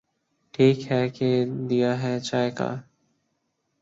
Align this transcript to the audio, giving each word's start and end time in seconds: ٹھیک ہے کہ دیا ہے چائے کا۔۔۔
ٹھیک 0.53 0.91
ہے 0.91 1.01
کہ 1.09 1.29
دیا 1.69 1.91
ہے 2.03 2.13
چائے 2.19 2.49
کا۔۔۔ 2.51 2.69